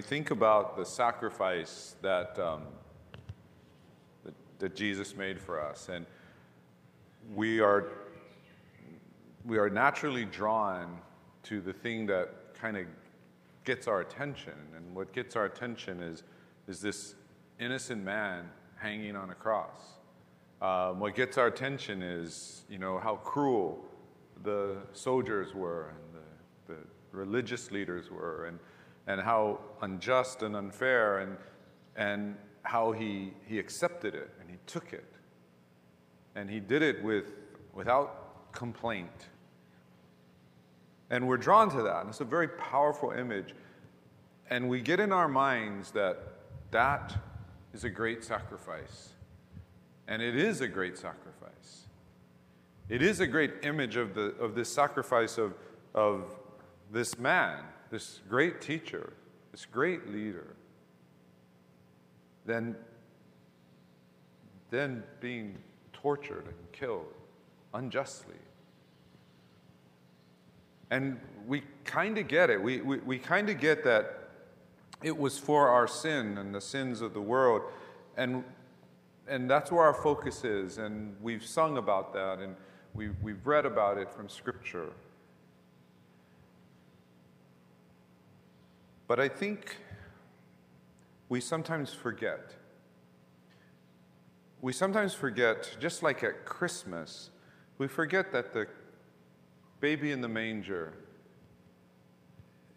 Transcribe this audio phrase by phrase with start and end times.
[0.00, 2.62] we think about the sacrifice that, um,
[4.24, 6.06] that, that Jesus made for us, and
[7.34, 7.88] we are,
[9.44, 10.96] we are naturally drawn
[11.42, 12.86] to the thing that kind of
[13.66, 14.54] gets our attention.
[14.74, 16.22] And what gets our attention is,
[16.66, 17.14] is this
[17.58, 19.98] innocent man hanging on a cross.
[20.62, 23.84] Um, what gets our attention is, you know, how cruel
[24.44, 26.22] the soldiers were and
[26.68, 26.80] the, the
[27.12, 28.58] religious leaders were, and,
[29.10, 31.36] and how unjust and unfair, and,
[31.96, 35.12] and how he, he accepted it and he took it.
[36.36, 37.32] And he did it with,
[37.74, 39.26] without complaint.
[41.10, 42.02] And we're drawn to that.
[42.02, 43.54] And it's a very powerful image.
[44.48, 46.18] And we get in our minds that
[46.70, 47.16] that
[47.74, 49.10] is a great sacrifice.
[50.06, 51.86] And it is a great sacrifice.
[52.88, 55.54] It is a great image of, the, of this sacrifice of,
[55.94, 56.24] of
[56.92, 59.12] this man, this great teacher,
[59.50, 60.54] this great leader,
[62.46, 62.76] then,
[64.70, 65.56] then being
[65.92, 67.12] tortured and killed
[67.74, 68.34] unjustly.
[70.90, 72.60] And we kind of get it.
[72.60, 74.30] We, we, we kind of get that
[75.02, 77.62] it was for our sin and the sins of the world.
[78.16, 78.44] And,
[79.28, 80.78] and that's where our focus is.
[80.78, 82.56] And we've sung about that and
[82.94, 84.90] we, we've read about it from Scripture.
[89.10, 89.76] But I think
[91.28, 92.54] we sometimes forget.
[94.60, 97.30] We sometimes forget, just like at Christmas,
[97.76, 98.68] we forget that the
[99.80, 100.92] baby in the manger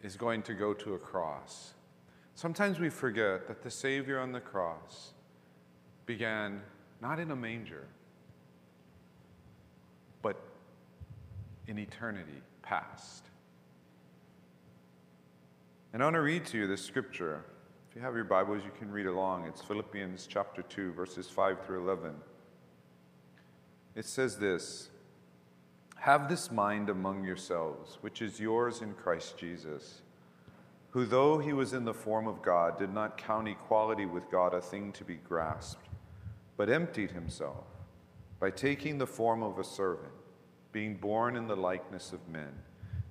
[0.02, 1.74] is going to go to a cross.
[2.34, 5.12] Sometimes we forget that the Savior on the cross
[6.04, 6.62] began
[7.00, 7.86] not in a manger,
[10.20, 10.36] but
[11.68, 13.30] in eternity past.
[15.94, 17.44] And I want to read to you this scripture.
[17.88, 19.46] If you have your Bibles, you can read along.
[19.46, 22.16] It's Philippians chapter 2, verses 5 through 11.
[23.94, 24.90] It says this
[25.98, 30.02] Have this mind among yourselves, which is yours in Christ Jesus
[30.90, 34.52] who, though he was in the form of God, did not count equality with God
[34.52, 35.86] a thing to be grasped,
[36.56, 37.66] but emptied himself
[38.40, 40.12] by taking the form of a servant,
[40.72, 42.52] being born in the likeness of men.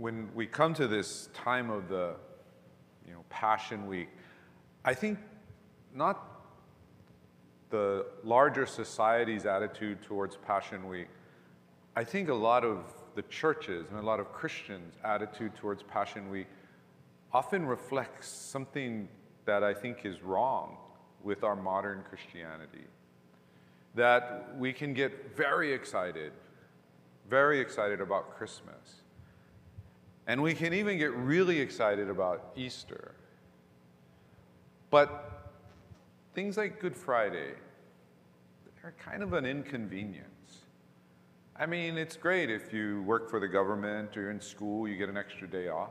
[0.00, 2.14] When we come to this time of the
[3.06, 4.08] you know, Passion Week,
[4.82, 5.18] I think
[5.94, 6.26] not
[7.68, 11.08] the larger society's attitude towards Passion Week,
[11.94, 12.78] I think a lot of
[13.14, 16.46] the churches and a lot of Christians' attitude towards Passion Week
[17.30, 19.06] often reflects something
[19.44, 20.78] that I think is wrong
[21.22, 22.86] with our modern Christianity.
[23.96, 26.32] That we can get very excited,
[27.28, 28.99] very excited about Christmas.
[30.30, 33.16] And we can even get really excited about Easter.
[34.88, 35.50] But
[36.34, 37.54] things like Good Friday
[38.84, 40.66] are kind of an inconvenience.
[41.56, 44.96] I mean, it's great if you work for the government or you're in school, you
[44.96, 45.90] get an extra day off.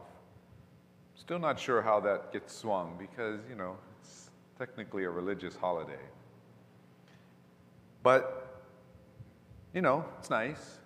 [1.16, 6.06] Still not sure how that gets swung because, you know, it's technically a religious holiday.
[8.04, 8.64] But,
[9.74, 10.80] you know, it's nice.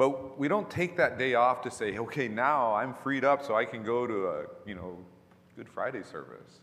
[0.00, 3.54] But we don't take that day off to say, okay, now I'm freed up so
[3.54, 4.96] I can go to a, you know,
[5.56, 6.60] Good Friday service.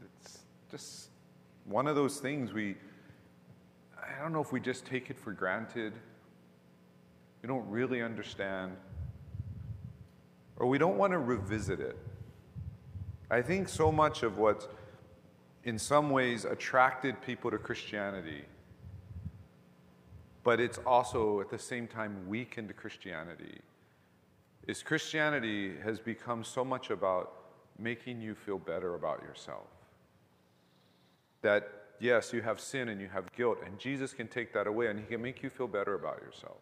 [0.00, 0.38] It's
[0.70, 1.08] just
[1.64, 2.76] one of those things we,
[4.00, 5.92] I don't know if we just take it for granted.
[7.42, 8.76] We don't really understand
[10.58, 11.98] or we don't want to revisit it.
[13.28, 14.72] I think so much of what,
[15.64, 18.44] in some ways, attracted people to Christianity,
[20.44, 23.60] but it's also at the same time weakened Christianity,
[24.66, 27.32] is Christianity has become so much about
[27.78, 29.66] making you feel better about yourself.
[31.42, 31.68] That,
[31.98, 34.98] yes, you have sin and you have guilt, and Jesus can take that away and
[34.98, 36.58] he can make you feel better about yourself.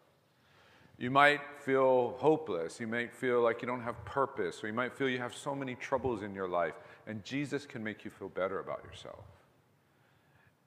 [1.01, 2.79] You might feel hopeless.
[2.79, 5.55] You might feel like you don't have purpose, or you might feel you have so
[5.55, 6.75] many troubles in your life,
[7.07, 9.25] and Jesus can make you feel better about yourself.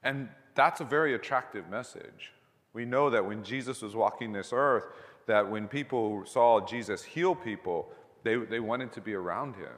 [0.01, 2.33] And that's a very attractive message.
[2.73, 4.85] We know that when Jesus was walking this earth,
[5.27, 7.89] that when people saw Jesus heal people,
[8.23, 9.77] they, they wanted to be around him.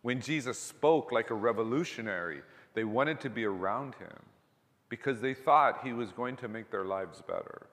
[0.00, 2.42] When Jesus spoke like a revolutionary,
[2.74, 4.18] they wanted to be around him
[4.88, 7.66] because they thought he was going to make their lives better.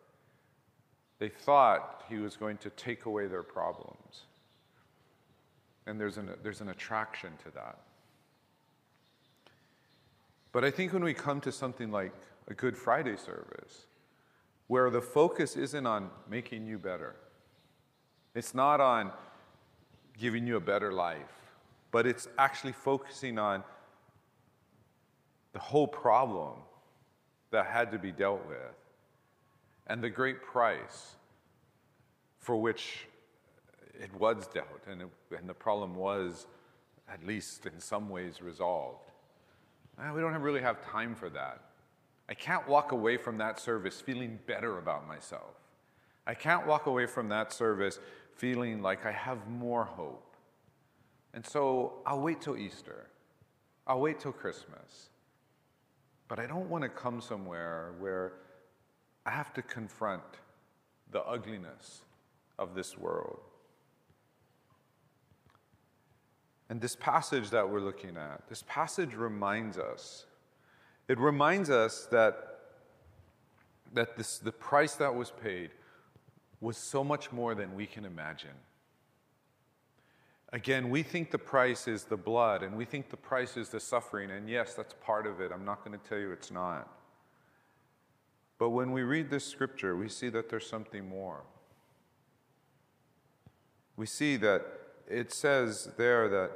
[1.17, 4.23] They thought he was going to take away their problems.
[5.85, 7.79] And there's an, there's an attraction to that.
[10.51, 12.13] But I think when we come to something like
[12.49, 13.85] a Good Friday service,
[14.67, 17.15] where the focus isn't on making you better,
[18.35, 19.11] it's not on
[20.17, 21.51] giving you a better life,
[21.91, 23.63] but it's actually focusing on
[25.53, 26.53] the whole problem
[27.51, 28.75] that had to be dealt with
[29.87, 31.15] and the great price
[32.37, 33.07] for which
[33.99, 36.45] it was dealt and, it, and the problem was,
[37.11, 39.11] at least in some ways, resolved.
[39.97, 41.61] Uh, we don't really have time for that.
[42.29, 45.55] I can't walk away from that service feeling better about myself.
[46.27, 47.99] I can't walk away from that service
[48.35, 50.35] feeling like I have more hope.
[51.33, 53.07] And so I'll wait till Easter.
[53.87, 55.09] I'll wait till Christmas.
[56.27, 58.33] But I don't want to come somewhere where
[59.25, 60.21] I have to confront
[61.11, 62.01] the ugliness
[62.59, 63.39] of this world.
[66.69, 70.27] And this passage that we're looking at, this passage reminds us,
[71.09, 72.59] it reminds us that,
[73.93, 75.71] that this, the price that was paid
[76.61, 78.53] was so much more than we can imagine.
[80.53, 83.79] Again, we think the price is the blood, and we think the price is the
[83.79, 85.51] suffering, and yes, that's part of it.
[85.51, 86.87] I'm not going to tell you it's not.
[88.59, 91.41] But when we read this scripture, we see that there's something more.
[93.95, 94.63] We see that
[95.07, 96.51] it says there that,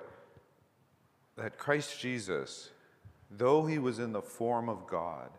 [1.37, 2.69] that Christ Jesus,
[3.37, 5.29] though he was in the form of God,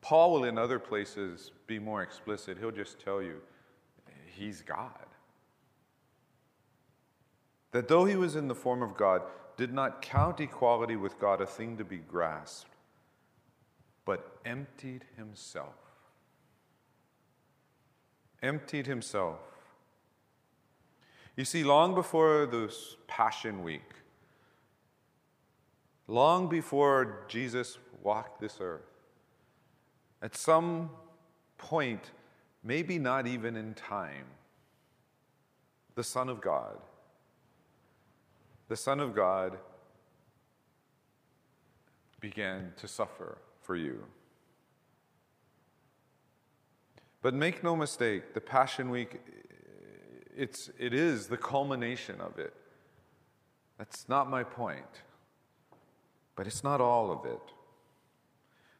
[0.00, 2.58] Paul will in other places be more explicit.
[2.58, 3.40] He'll just tell you,
[4.26, 5.06] he's God
[7.72, 9.22] that though he was in the form of God,
[9.56, 12.70] did not count equality with God a thing to be grasped,
[14.04, 15.74] but emptied himself.
[18.42, 19.38] Emptied himself.
[21.36, 23.94] You see, long before this Passion Week,
[26.12, 28.82] long before Jesus walked this earth,
[30.20, 30.90] at some
[31.58, 32.10] point,
[32.62, 34.26] maybe not even in time,
[35.94, 36.76] the Son of God
[38.72, 39.58] the Son of God
[42.20, 44.02] began to suffer for you.
[47.20, 49.20] But make no mistake, the Passion Week,
[50.34, 52.54] it's, it is the culmination of it.
[53.76, 55.02] That's not my point.
[56.36, 57.40] But it's not all of it.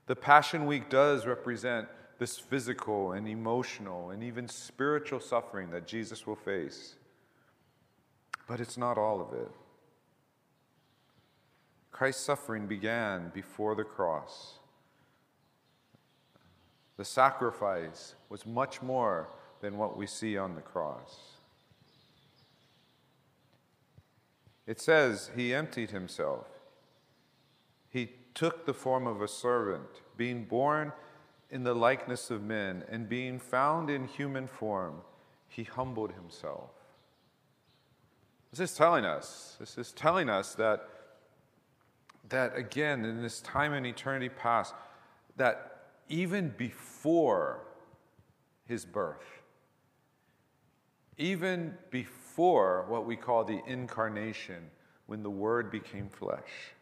[0.07, 1.89] The Passion Week does represent
[2.19, 6.97] this physical and emotional and even spiritual suffering that Jesus will face.
[8.47, 9.51] But it's not all of it.
[11.91, 14.59] Christ's suffering began before the cross.
[16.97, 19.29] The sacrifice was much more
[19.61, 21.19] than what we see on the cross.
[24.67, 26.47] It says he emptied himself.
[27.93, 30.93] He took the form of a servant, being born
[31.51, 35.03] in the likeness of men, and being found in human form,
[35.47, 36.71] he humbled himself.
[38.51, 40.89] This is telling us, this is telling us that
[42.31, 44.75] that again, in this time and eternity past,
[45.37, 47.61] that even before
[48.67, 49.43] his birth,
[51.19, 54.71] even before what we call the incarnation,
[55.07, 56.73] when the Word became flesh,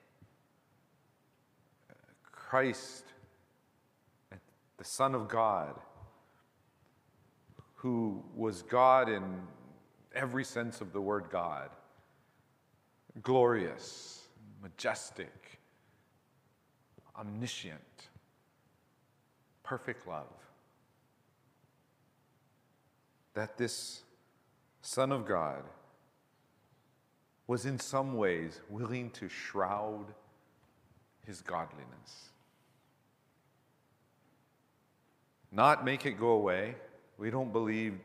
[2.50, 3.04] Christ,
[4.76, 5.76] the Son of God,
[7.74, 9.22] who was God in
[10.16, 11.70] every sense of the word God,
[13.22, 14.26] glorious,
[14.60, 15.60] majestic,
[17.16, 18.08] omniscient,
[19.62, 20.34] perfect love.
[23.34, 24.02] That this
[24.82, 25.62] Son of God
[27.46, 30.06] was in some ways willing to shroud
[31.24, 32.29] his godliness.
[35.52, 36.76] Not make it go away.
[37.18, 37.98] We don't believe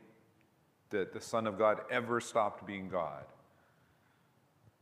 [0.90, 3.24] that the Son of God ever stopped being God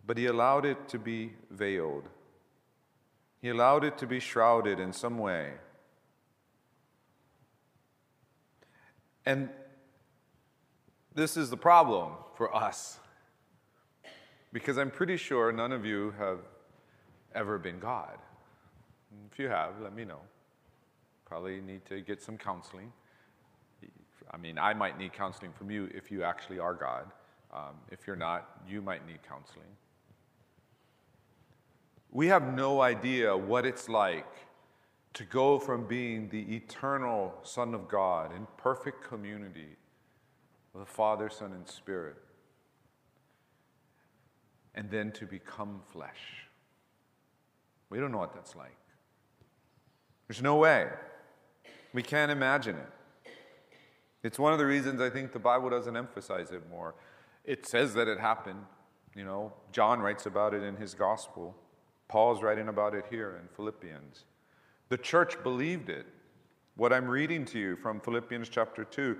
[0.06, 2.08] but he allowed it to be veiled.
[3.40, 5.52] He allowed it to be shrouded in some way.
[9.26, 9.48] And
[11.14, 12.98] this is the problem for us.
[14.52, 16.38] Because I'm pretty sure none of you have
[17.34, 18.18] ever been God.
[19.32, 20.20] If you have, let me know.
[21.24, 22.92] Probably need to get some counseling.
[24.30, 27.06] I mean, I might need counseling from you if you actually are God.
[27.52, 29.64] Um, if you're not, you might need counseling.
[32.10, 34.26] We have no idea what it's like
[35.14, 39.76] to go from being the eternal Son of God in perfect community
[40.72, 42.16] with the Father, Son, and Spirit,
[44.74, 46.48] and then to become flesh.
[47.90, 48.76] We don't know what that's like.
[50.26, 50.88] There's no way.
[51.94, 53.30] We can't imagine it.
[54.24, 56.96] It's one of the reasons I think the Bible doesn't emphasize it more.
[57.44, 58.64] It says that it happened.
[59.14, 61.54] You know, John writes about it in his gospel.
[62.08, 64.24] Paul's writing about it here in Philippians.
[64.88, 66.06] The church believed it.
[66.74, 69.16] What I'm reading to you from Philippians chapter 2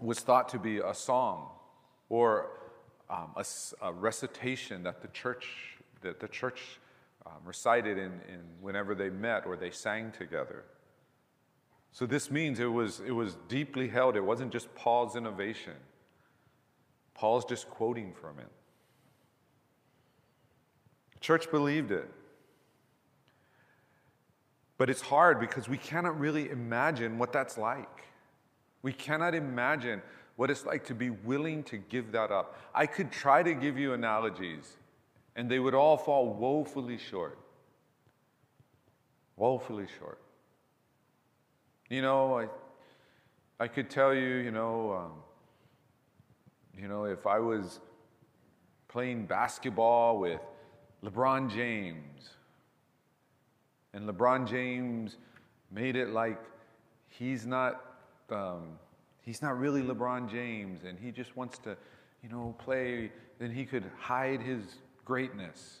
[0.00, 1.50] was thought to be a song
[2.08, 2.50] or
[3.10, 3.44] um, a,
[3.82, 6.80] a, recitation that the church, that the church
[7.26, 10.64] um, recited in, in whenever they met or they sang together.
[11.92, 14.16] So this means it was, it was deeply held.
[14.16, 15.74] It wasn't just Paul's innovation.
[17.14, 18.48] Paul's just quoting from it.
[21.20, 22.08] Church believed it.
[24.76, 28.04] But it's hard because we cannot really imagine what that's like.
[28.82, 30.00] We cannot imagine
[30.36, 32.56] what it's like to be willing to give that up.
[32.72, 34.76] I could try to give you analogies,
[35.34, 37.36] and they would all fall woefully short.
[39.36, 40.20] Woefully short.
[41.90, 42.48] You know, I,
[43.58, 45.12] I could tell you, you know, um,
[46.78, 47.80] you know, if I was
[48.88, 50.40] playing basketball with
[51.02, 52.28] LeBron James,
[53.94, 55.16] and LeBron James
[55.70, 56.38] made it like
[57.08, 57.82] he's not,
[58.28, 58.78] um,
[59.22, 61.74] he's not really LeBron James, and he just wants to,
[62.22, 63.10] you know, play.
[63.38, 64.62] Then he could hide his
[65.06, 65.80] greatness.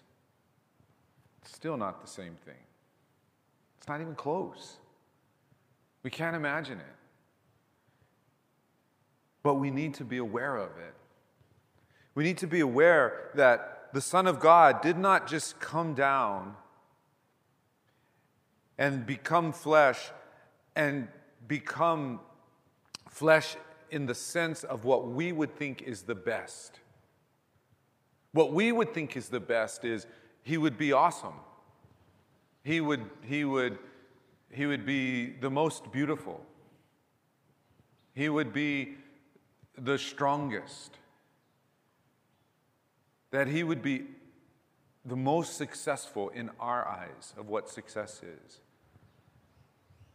[1.42, 2.64] It's still not the same thing.
[3.76, 4.78] It's not even close.
[6.02, 6.96] We can't imagine it.
[9.42, 10.94] But we need to be aware of it.
[12.14, 16.54] We need to be aware that the Son of God did not just come down
[18.76, 20.10] and become flesh
[20.76, 21.08] and
[21.46, 22.20] become
[23.08, 23.56] flesh
[23.90, 26.78] in the sense of what we would think is the best.
[28.32, 30.06] What we would think is the best is
[30.42, 31.34] he would be awesome.
[32.62, 33.78] He would, he would,
[34.50, 36.44] he would be the most beautiful.
[38.14, 38.96] He would be
[39.76, 40.96] the strongest.
[43.30, 44.06] That he would be
[45.04, 48.60] the most successful in our eyes of what success is.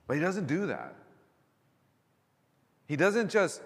[0.08, 0.96] But he doesn't do that.
[2.88, 3.62] He doesn't just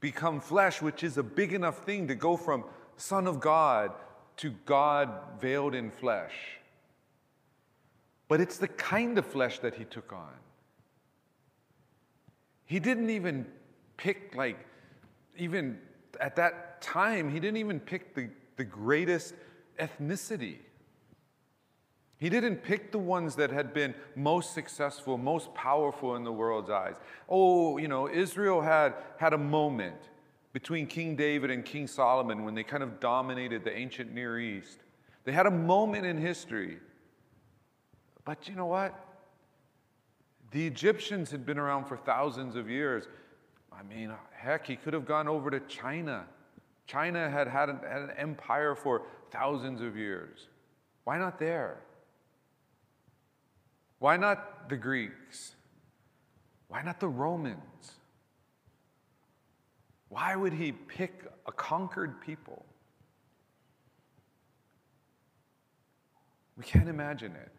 [0.00, 2.64] become flesh, which is a big enough thing to go from
[2.96, 3.92] Son of God
[4.38, 6.34] to God veiled in flesh.
[8.28, 10.32] But it's the kind of flesh that he took on.
[12.64, 13.46] He didn't even
[13.96, 14.58] pick, like,
[15.36, 15.78] even
[16.20, 19.34] at that time, he didn't even pick the, the greatest
[19.78, 20.56] ethnicity.
[22.18, 26.70] He didn't pick the ones that had been most successful, most powerful in the world's
[26.70, 26.94] eyes.
[27.28, 30.08] Oh, you know, Israel had, had a moment
[30.54, 34.78] between King David and King Solomon when they kind of dominated the ancient Near East.
[35.24, 36.78] They had a moment in history.
[38.26, 38.94] But you know what?
[40.50, 43.04] The Egyptians had been around for thousands of years.
[43.72, 46.26] I mean, heck, he could have gone over to China.
[46.86, 50.48] China had had an, had an empire for thousands of years.
[51.04, 51.78] Why not there?
[54.00, 55.54] Why not the Greeks?
[56.68, 57.92] Why not the Romans?
[60.08, 62.64] Why would he pick a conquered people?
[66.56, 67.55] We can't imagine it.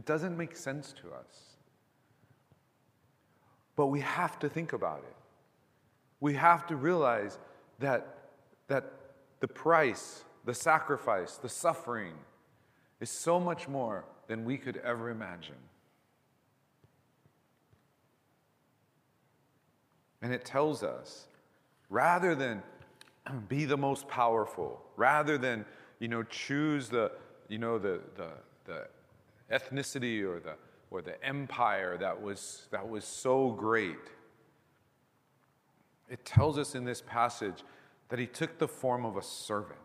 [0.00, 1.58] It doesn't make sense to us.
[3.76, 5.16] But we have to think about it.
[6.20, 7.38] We have to realize
[7.80, 8.16] that,
[8.68, 8.92] that
[9.40, 12.14] the price, the sacrifice, the suffering
[13.02, 15.60] is so much more than we could ever imagine.
[20.22, 21.26] And it tells us
[21.90, 22.62] rather than
[23.50, 25.66] be the most powerful, rather than
[25.98, 27.12] you know, choose the,
[27.48, 28.30] you know, the, the,
[28.64, 28.86] the
[29.50, 30.54] ethnicity or the,
[30.90, 33.98] or the empire that was, that was so great,
[36.08, 37.62] it tells us in this passage
[38.08, 39.78] that he took the form of a servant.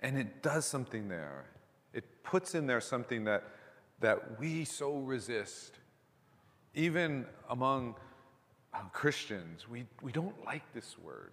[0.00, 1.46] And it does something there.
[1.92, 3.44] It puts in there something that,
[4.00, 5.78] that we so resist.
[6.74, 7.96] Even among
[8.92, 11.32] Christians, we, we don't like this word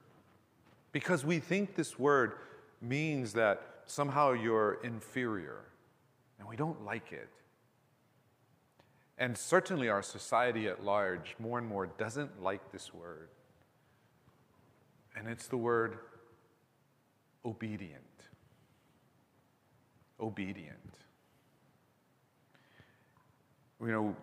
[0.92, 2.34] because we think this word
[2.82, 5.62] means that somehow you're inferior,
[6.40, 7.30] and we don't like it.
[9.18, 13.30] And certainly our society at large, more and more, doesn't like this word.
[15.16, 15.98] And it's the word
[17.46, 18.02] obedient.
[20.20, 20.96] Obedient.
[23.80, 24.16] You know,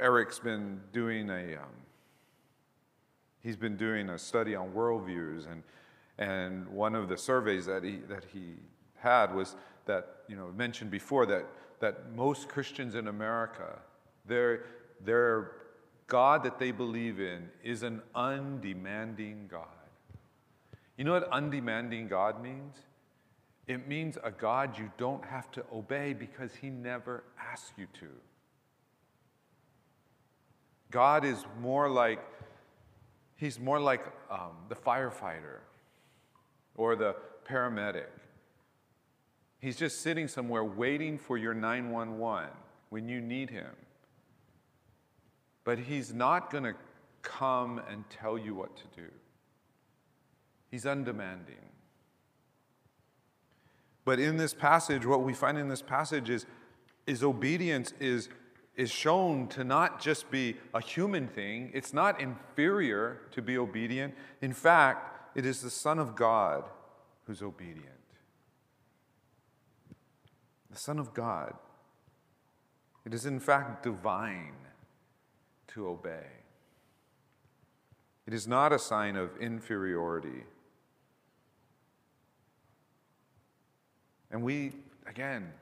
[0.00, 1.70] Eric's been doing a, um,
[3.40, 5.62] he's been doing a study on worldviews, and,
[6.18, 8.54] and one of the surveys that he, that he
[8.96, 9.56] had was
[9.86, 11.46] that, you know, mentioned before that,
[11.80, 13.78] that most Christians in America,
[14.26, 14.64] their,
[15.04, 15.50] their
[16.06, 19.66] God that they believe in is an undemanding God.
[20.96, 22.76] You know what undemanding God means?
[23.66, 28.06] It means a God you don't have to obey because he never asks you to.
[30.90, 32.20] God is more like,
[33.34, 35.58] he's more like um, the firefighter
[36.76, 37.16] or the
[37.48, 38.06] paramedic.
[39.58, 42.50] He's just sitting somewhere waiting for your 911
[42.90, 43.70] when you need him.
[45.64, 46.74] But he's not going to
[47.22, 49.08] come and tell you what to do.
[50.70, 51.56] He's undemanding.
[54.04, 56.44] But in this passage, what we find in this passage is,
[57.06, 58.28] is obedience is,
[58.76, 64.14] is shown to not just be a human thing, it's not inferior to be obedient.
[64.42, 66.64] In fact, it is the Son of God
[67.26, 67.88] who's obedient.
[70.70, 71.54] The Son of God.
[73.04, 74.54] It is, in fact, divine
[75.68, 76.26] to obey.
[78.26, 80.44] It is not a sign of inferiority.
[84.30, 84.72] And we,
[85.06, 85.52] again,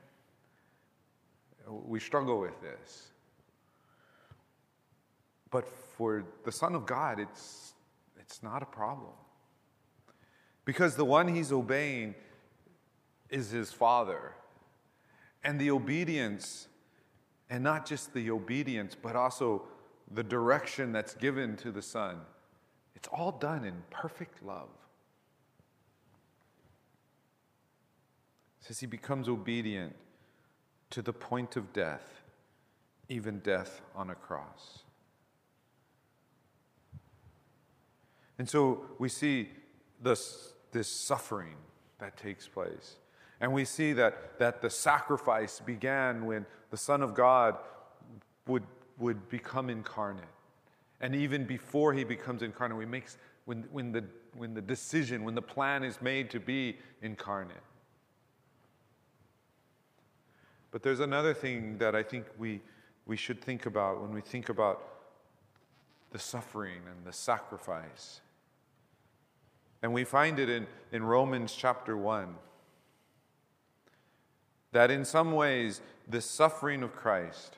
[1.67, 3.09] we struggle with this.
[5.51, 7.73] But for the Son of God, it's,
[8.19, 9.13] it's not a problem.
[10.65, 12.15] Because the one he's obeying
[13.29, 14.33] is his Father.
[15.43, 16.67] And the obedience,
[17.49, 19.63] and not just the obedience, but also
[20.11, 22.21] the direction that's given to the Son,
[22.95, 24.69] it's all done in perfect love.
[28.63, 29.93] says he becomes obedient
[30.89, 32.21] to the point of death,
[33.09, 34.83] even death on a cross.
[38.39, 39.49] And so we see
[40.01, 41.55] this, this suffering
[41.99, 42.97] that takes place.
[43.39, 47.57] And we see that, that the sacrifice began when the Son of God
[48.47, 48.63] would,
[48.97, 50.25] would become incarnate.
[51.01, 54.03] And even before he becomes incarnate, we makes, when, when, the,
[54.35, 57.57] when the decision, when the plan is made to be incarnate.
[60.71, 62.61] But there's another thing that I think we,
[63.05, 64.81] we should think about when we think about
[66.11, 68.21] the suffering and the sacrifice.
[69.83, 72.33] And we find it in, in Romans chapter 1
[74.71, 77.57] that in some ways, the suffering of Christ,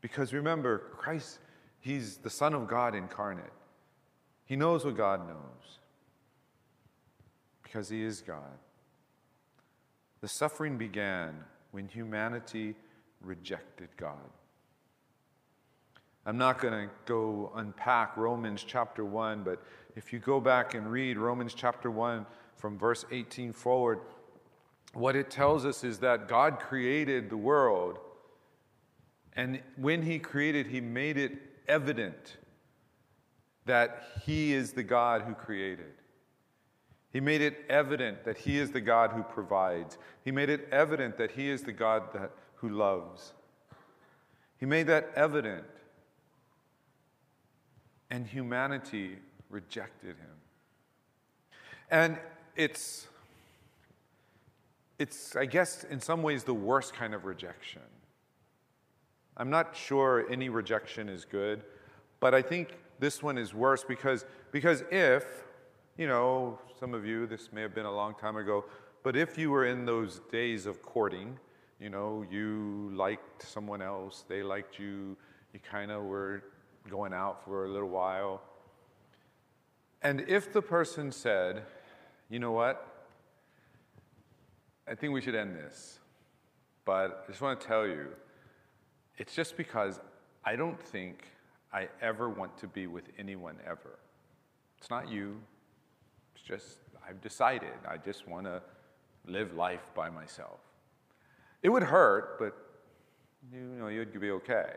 [0.00, 1.40] because remember, Christ,
[1.80, 3.52] He's the Son of God incarnate.
[4.46, 5.78] He knows what God knows
[7.62, 8.58] because He is God.
[10.20, 11.34] The suffering began
[11.72, 12.74] when humanity
[13.20, 14.30] rejected God.
[16.28, 19.62] I'm not going to go unpack Romans chapter 1, but
[19.94, 24.00] if you go back and read Romans chapter 1 from verse 18 forward,
[24.92, 28.00] what it tells us is that God created the world,
[29.34, 32.38] and when He created, He made it evident
[33.66, 35.92] that He is the God who created.
[37.12, 39.96] He made it evident that He is the God who provides.
[40.24, 43.32] He made it evident that He is the God that, who loves.
[44.58, 45.64] He made that evident.
[48.10, 49.18] And humanity
[49.50, 50.36] rejected Him.
[51.90, 52.18] And
[52.56, 53.06] it's,
[54.98, 57.82] it's, I guess, in some ways, the worst kind of rejection.
[59.36, 61.62] I'm not sure any rejection is good,
[62.20, 65.24] but I think this one is worse because, because if,
[65.98, 68.64] you know, some of you, this may have been a long time ago,
[69.02, 71.38] but if you were in those days of courting,
[71.78, 75.16] you know, you liked someone else, they liked you,
[75.52, 76.42] you kind of were
[76.88, 78.42] going out for a little while.
[80.02, 81.62] And if the person said,
[82.28, 82.86] you know what,
[84.88, 85.98] I think we should end this,
[86.84, 88.08] but I just want to tell you,
[89.18, 90.00] it's just because
[90.44, 91.26] I don't think
[91.72, 93.98] I ever want to be with anyone ever.
[94.78, 95.40] It's not you,
[96.34, 98.62] it's just, I've decided, I just want to
[99.26, 100.60] live life by myself.
[101.62, 102.56] It would hurt, but
[103.52, 104.74] you know, you'd be okay.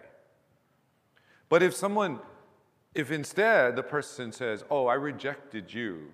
[1.49, 2.19] But if someone,
[2.93, 6.13] if instead the person says, Oh, I rejected you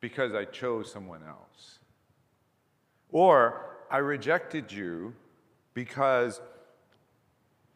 [0.00, 1.78] because I chose someone else,
[3.10, 5.14] or I rejected you
[5.74, 6.40] because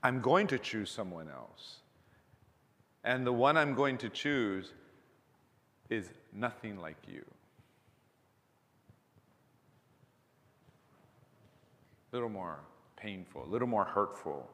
[0.03, 1.79] I'm going to choose someone else,
[3.05, 4.73] and the one I'm going to choose
[5.91, 7.25] is nothing like you.
[12.13, 12.59] A little more
[12.97, 14.49] painful, a little more hurtful.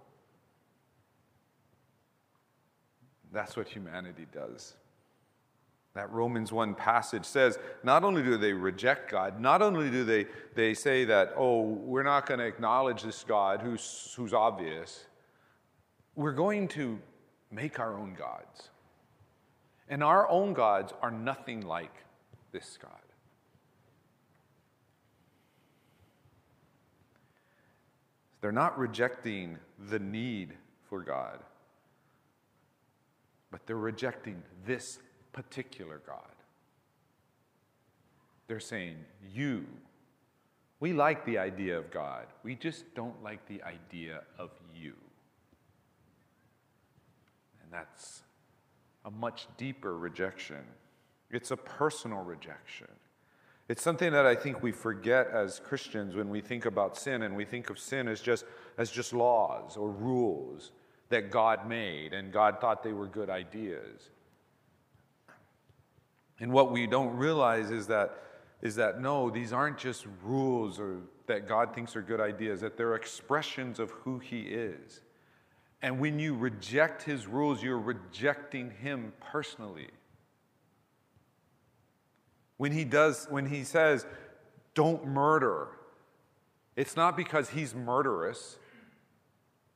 [3.33, 4.75] That's what humanity does.
[5.95, 10.27] That Romans 1 passage says not only do they reject God, not only do they,
[10.55, 15.07] they say that, oh, we're not going to acknowledge this God who's, who's obvious,
[16.15, 16.99] we're going to
[17.51, 18.71] make our own gods.
[19.89, 21.93] And our own gods are nothing like
[22.53, 22.93] this God.
[28.41, 29.59] They're not rejecting
[29.91, 30.55] the need
[30.89, 31.41] for God,
[33.51, 34.99] but they're rejecting this
[35.33, 36.35] particular God.
[38.47, 38.97] They're saying,
[39.33, 39.67] You.
[40.81, 44.95] We like the idea of God, we just don't like the idea of you.
[47.63, 48.23] And that's
[49.05, 50.65] a much deeper rejection.
[51.31, 52.89] It's a personal rejection.
[53.69, 57.37] It's something that I think we forget as Christians when we think about sin and
[57.37, 58.45] we think of sin as just,
[58.79, 60.73] as just laws or rules
[61.11, 64.11] that God made and God thought they were good ideas.
[66.41, 68.23] And what we don't realize is that,
[68.63, 70.97] is that no, these aren't just rules or
[71.27, 75.03] that God thinks are good ideas, that they're expressions of who He is.
[75.83, 79.89] And when you reject His rules, you're rejecting Him personally.
[82.57, 84.07] When He does, when He says,
[84.75, 85.69] don't murder,
[86.77, 88.59] it's not because He's murderous,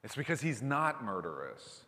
[0.05, 1.81] it's because He's not murderous.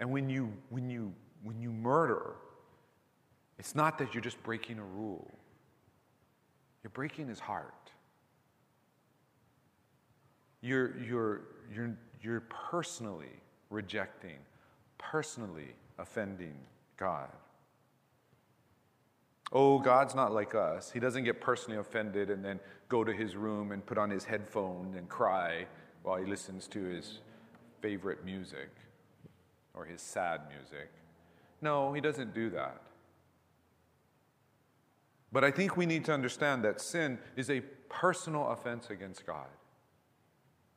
[0.00, 2.34] And when you, when you, when you murder,
[3.58, 5.30] it's not that you're just breaking a rule,
[6.82, 7.72] you're breaking his heart.
[10.60, 11.42] You're, you're,
[11.74, 14.38] you're, you're personally rejecting,
[14.98, 16.54] personally offending
[16.96, 17.28] God.
[19.56, 20.90] Oh, God's not like us.
[20.90, 24.24] He doesn't get personally offended and then go to his room and put on his
[24.24, 25.66] headphone and cry
[26.02, 27.20] while he listens to his
[27.80, 28.68] favorite music
[29.72, 30.90] or his sad music.
[31.62, 32.82] No, he doesn't do that.
[35.30, 39.46] But I think we need to understand that sin is a personal offense against God.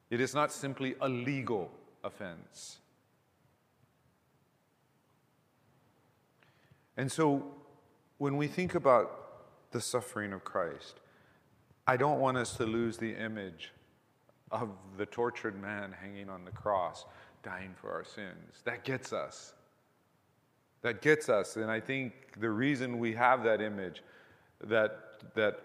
[0.09, 1.71] It is not simply a legal
[2.03, 2.77] offense.
[6.95, 7.43] And so
[8.17, 10.99] when we think about the suffering of Christ,
[11.85, 13.71] I don't want us to lose the image
[14.51, 17.05] of the tortured man hanging on the cross
[17.43, 18.61] dying for our sins.
[18.65, 19.53] That gets us.
[20.81, 21.57] That gets us.
[21.57, 24.03] And I think the reason we have that image
[24.63, 25.59] that, that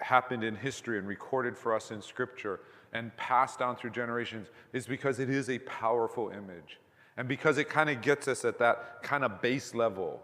[0.00, 2.60] happened in history and recorded for us in Scripture
[2.92, 6.78] and passed down through generations is because it is a powerful image.
[7.16, 10.22] And because it kind of gets us at that kind of base level.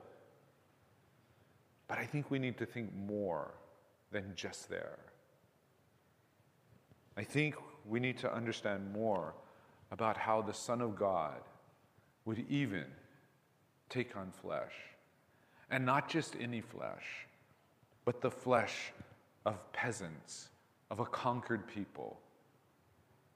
[1.91, 3.51] But I think we need to think more
[4.13, 5.01] than just there.
[7.17, 9.35] I think we need to understand more
[9.91, 11.41] about how the Son of God
[12.27, 12.85] would even
[13.89, 14.73] take on flesh.
[15.69, 17.27] And not just any flesh,
[18.05, 18.93] but the flesh
[19.45, 20.51] of peasants,
[20.93, 22.21] of a conquered people.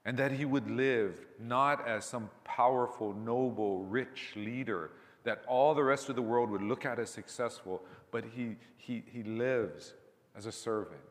[0.05, 4.91] And that he would live not as some powerful, noble, rich leader
[5.25, 7.81] that all the rest of the world would look at as successful,
[8.15, 9.93] but he, he, he lives
[10.37, 11.01] as a servant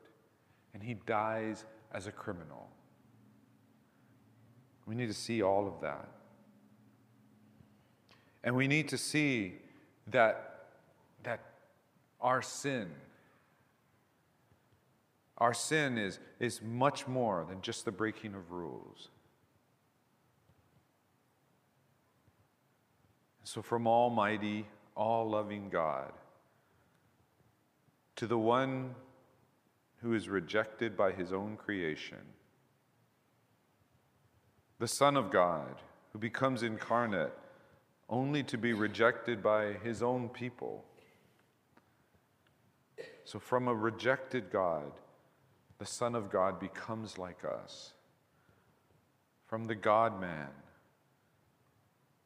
[0.73, 2.67] and he dies as a criminal.
[4.87, 6.09] We need to see all of that.
[8.43, 9.57] And we need to see
[10.13, 10.69] that,
[11.25, 11.41] that
[12.23, 12.89] our sin,
[15.37, 19.11] our sin is, is much more than just the breaking of rules.
[23.43, 24.65] So, from Almighty,
[24.97, 26.11] all loving God,
[28.17, 28.95] to the one
[30.03, 32.19] who is rejected by his own creation,
[34.79, 35.81] the Son of God,
[36.13, 37.33] who becomes incarnate
[38.09, 40.85] only to be rejected by his own people.
[43.25, 44.93] So, from a rejected God,
[45.79, 47.95] the Son of God becomes like us.
[49.47, 50.51] From the God man,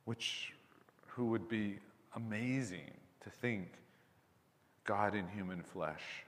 [0.05, 0.53] which
[1.07, 1.79] who would be
[2.16, 2.90] amazing
[3.22, 3.68] to think
[4.88, 6.24] God in human flesh.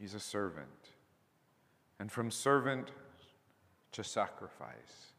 [0.00, 0.66] He's a servant.
[2.00, 2.90] And from servant
[3.92, 5.12] to sacrifice.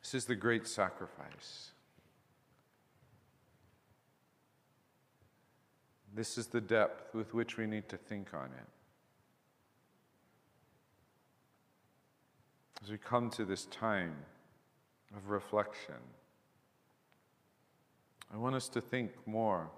[0.00, 1.72] This is the great sacrifice.
[6.14, 8.68] This is the depth with which we need to think on it.
[12.82, 14.16] As we come to this time
[15.14, 15.96] of reflection,
[18.32, 19.70] I want us to think more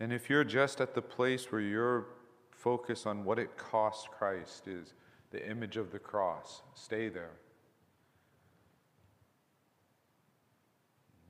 [0.00, 2.06] And if you're just at the place where your
[2.50, 4.94] focus on what it costs Christ is
[5.30, 7.32] the image of the cross, stay there.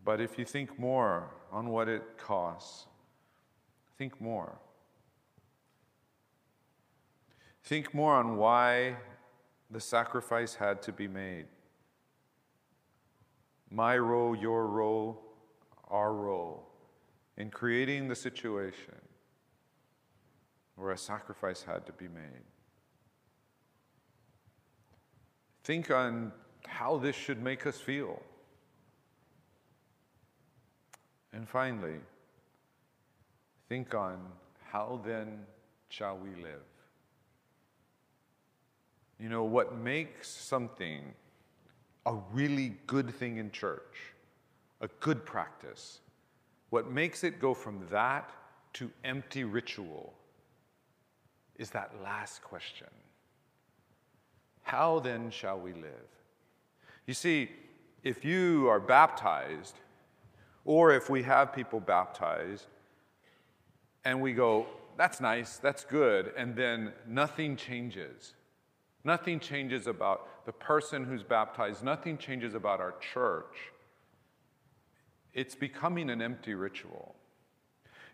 [0.05, 2.87] But if you think more on what it costs,
[3.99, 4.57] think more.
[7.65, 8.97] Think more on why
[9.71, 11.47] the sacrifice had to be made.
[13.71, 15.23] My role, your role,
[15.89, 16.67] our role
[17.37, 18.95] in creating the situation
[20.77, 22.45] where a sacrifice had to be made.
[25.63, 26.33] Think on
[26.67, 28.23] how this should make us feel.
[31.33, 32.01] And finally,
[33.69, 34.19] think on
[34.71, 35.41] how then
[35.89, 36.63] shall we live?
[39.19, 41.15] You know, what makes something
[42.07, 43.97] a really good thing in church,
[44.81, 46.01] a good practice,
[46.71, 48.31] what makes it go from that
[48.75, 50.15] to empty ritual
[51.57, 52.89] is that last question
[54.63, 56.09] How then shall we live?
[57.07, 57.51] You see,
[58.03, 59.75] if you are baptized,
[60.65, 62.67] or if we have people baptized,
[64.05, 68.35] and we go, that's nice, that's good, and then nothing changes.
[69.05, 73.71] Nothing changes about the person who's baptized, nothing changes about our church.
[75.33, 77.15] It's becoming an empty ritual.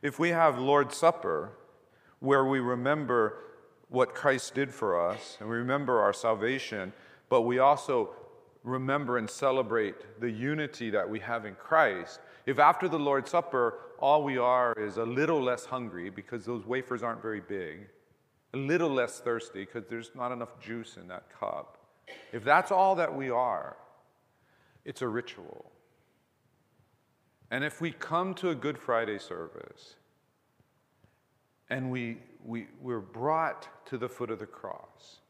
[0.03, 1.53] If we have Lord's Supper,
[2.20, 3.38] where we remember
[3.88, 6.92] what Christ did for us and we remember our salvation,
[7.31, 8.11] but we also
[8.64, 13.79] remember and celebrate the unity that we have in Christ, if after the Lord's Supper
[13.99, 17.88] all we are is a little less hungry because those wafers aren't very big,
[18.53, 21.76] a little less thirsty because there's not enough juice in that cup,
[22.33, 23.77] if that's all that we are,
[24.85, 25.71] it's a ritual.
[27.51, 29.95] And if we come to a Good Friday service
[31.71, 35.21] and we, we, we're brought to the foot of the cross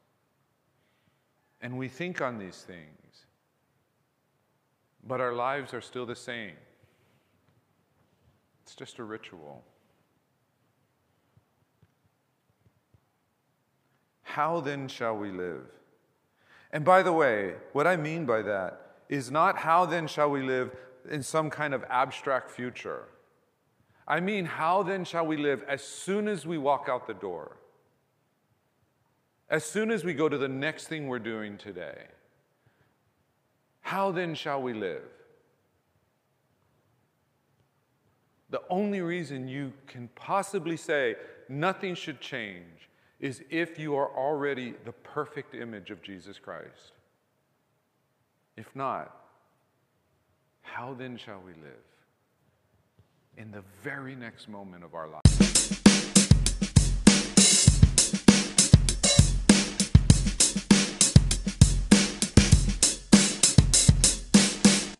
[1.61, 3.25] and we think on these things,
[5.05, 6.55] but our lives are still the same,
[8.63, 9.63] it's just a ritual.
[14.23, 15.65] How then shall we live?
[16.71, 20.41] And by the way, what I mean by that is not how then shall we
[20.41, 20.75] live
[21.09, 23.05] in some kind of abstract future.
[24.07, 27.57] I mean, how then shall we live as soon as we walk out the door?
[29.49, 32.07] As soon as we go to the next thing we're doing today?
[33.81, 35.03] How then shall we live?
[38.49, 41.15] The only reason you can possibly say
[41.49, 42.86] nothing should change
[43.19, 46.93] is if you are already the perfect image of Jesus Christ.
[48.55, 49.15] If not,
[50.61, 51.85] how then shall we live?
[53.37, 55.36] In the very next moment of our life.